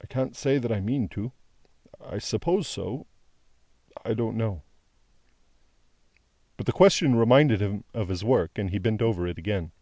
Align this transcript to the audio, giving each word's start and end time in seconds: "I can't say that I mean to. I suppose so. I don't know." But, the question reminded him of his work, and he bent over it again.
"I 0.00 0.06
can't 0.06 0.34
say 0.34 0.56
that 0.56 0.72
I 0.72 0.80
mean 0.80 1.06
to. 1.10 1.32
I 2.02 2.16
suppose 2.16 2.66
so. 2.66 3.06
I 4.02 4.14
don't 4.14 4.38
know." 4.38 4.62
But, 6.56 6.64
the 6.64 6.72
question 6.72 7.14
reminded 7.14 7.60
him 7.60 7.84
of 7.92 8.08
his 8.08 8.24
work, 8.24 8.56
and 8.56 8.70
he 8.70 8.78
bent 8.78 9.02
over 9.02 9.26
it 9.26 9.36
again. 9.36 9.72